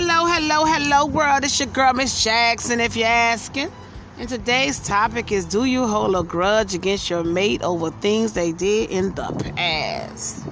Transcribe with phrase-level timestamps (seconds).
[0.00, 1.44] hello, hello, hello, world.
[1.44, 3.70] It's your girl, Miss Jackson, if you're asking.
[4.16, 8.52] And today's topic is Do you hold a grudge against your mate over things they
[8.52, 10.46] did in the past?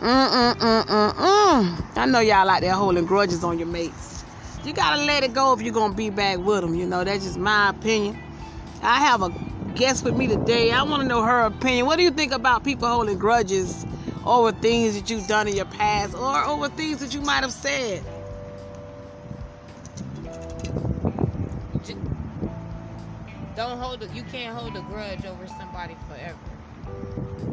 [0.00, 1.96] Mm-mm-mm-mm-mm.
[1.96, 4.24] I know y'all out there holding grudges on your mates.
[4.62, 6.74] You gotta let it go if you're gonna be back with them.
[6.74, 8.18] You know, that's just my opinion.
[8.82, 9.30] I have a
[9.74, 10.70] guest with me today.
[10.70, 11.86] I wanna know her opinion.
[11.86, 13.86] What do you think about people holding grudges
[14.26, 17.54] over things that you've done in your past or over things that you might have
[17.54, 18.04] said?
[23.56, 26.36] Don't hold a, you can't hold a grudge over somebody forever.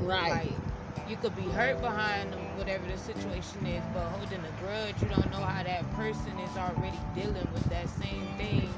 [0.05, 0.31] Right.
[0.31, 5.01] Like you could be hurt behind them, whatever the situation is, but holding a grudge,
[5.01, 8.69] you don't know how that person is already dealing with that same thing.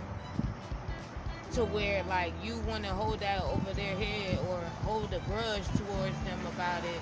[1.53, 5.65] To where like you want to hold that over their head or hold a grudge
[5.77, 7.01] towards them about it,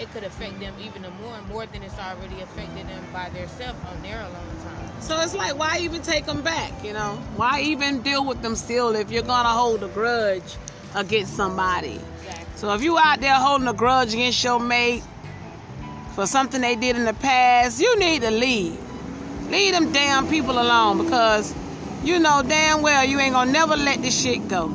[0.00, 4.02] it could affect them even more, more than it's already affected them by themselves on
[4.02, 4.57] their alone time.
[5.00, 6.72] So it's like, why even take them back?
[6.84, 10.56] You know, why even deal with them still if you're gonna hold a grudge
[10.94, 12.00] against somebody?
[12.18, 12.46] Exactly.
[12.56, 15.02] So if you out there holding a grudge against your mate
[16.14, 18.78] for something they did in the past, you need to leave.
[19.50, 21.54] Leave them damn people alone because
[22.04, 24.68] you know damn well you ain't gonna never let this shit go.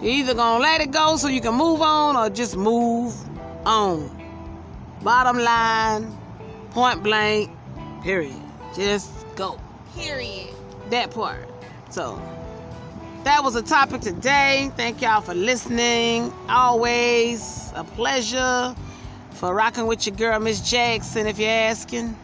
[0.00, 3.14] You're either gonna let it go so you can move on or just move
[3.66, 4.10] on.
[5.02, 6.16] Bottom line,
[6.70, 7.50] point blank,
[8.02, 8.40] period.
[8.74, 9.60] Just go.
[9.94, 10.54] Period.
[10.90, 11.48] That part.
[11.90, 12.20] So
[13.22, 14.70] that was a topic today.
[14.76, 16.32] Thank y'all for listening.
[16.48, 18.74] Always a pleasure
[19.30, 22.16] for rocking with your girl, Miss Jackson, if you're asking.